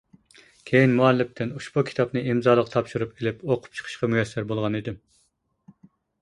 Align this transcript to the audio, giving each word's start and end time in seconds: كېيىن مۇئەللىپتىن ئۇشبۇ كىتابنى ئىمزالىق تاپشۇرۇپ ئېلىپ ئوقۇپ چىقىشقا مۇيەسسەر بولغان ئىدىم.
كېيىن 0.69 0.93
مۇئەللىپتىن 0.99 1.51
ئۇشبۇ 1.59 1.83
كىتابنى 1.89 2.23
ئىمزالىق 2.31 2.71
تاپشۇرۇپ 2.77 3.13
ئېلىپ 3.21 3.45
ئوقۇپ 3.49 3.79
چىقىشقا 3.81 4.11
مۇيەسسەر 4.15 4.49
بولغان 4.53 4.81
ئىدىم. 4.81 4.99